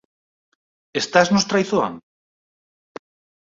Estasnos 1.01 1.47
traizoando? 1.49 2.01